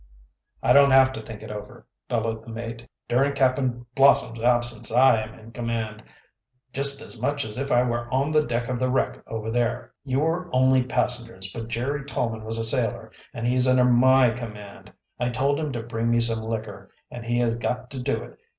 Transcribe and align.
"I 0.63 0.73
don't 0.73 0.89
have 0.89 1.13
to 1.13 1.21
think 1.21 1.43
it 1.43 1.51
over!" 1.51 1.85
bellowed 2.09 2.43
the 2.43 2.49
mate. 2.49 2.87
"During 3.07 3.33
Cap'n 3.33 3.85
Blossom's 3.93 4.39
absence 4.41 4.91
I 4.91 5.21
am 5.21 5.37
in 5.37 5.51
command, 5.51 6.01
just 6.73 7.03
as 7.03 7.19
much 7.19 7.45
as 7.45 7.55
if 7.55 7.69
we 7.69 7.75
were 7.83 8.11
on 8.11 8.31
the 8.31 8.43
deck 8.43 8.67
of 8.67 8.79
the 8.79 8.89
wreck 8.89 9.21
over 9.27 9.51
there. 9.51 9.93
You 10.03 10.21
were 10.21 10.49
only 10.55 10.81
passengers, 10.81 11.53
but 11.53 11.67
Jerry 11.67 12.03
Tolman 12.03 12.43
was 12.45 12.57
a 12.57 12.63
sailor, 12.63 13.11
and 13.31 13.45
he's 13.45 13.67
under 13.67 13.85
my 13.85 14.31
command. 14.31 14.91
I 15.19 15.29
told 15.29 15.59
him 15.59 15.71
to 15.73 15.83
bring 15.83 16.09
me 16.09 16.19
some 16.19 16.41
liquor, 16.41 16.89
and 17.11 17.23
he 17.23 17.37
has 17.41 17.53
got 17.53 17.91
to 17.91 18.01
do 18.01 18.23
it. 18.23 18.39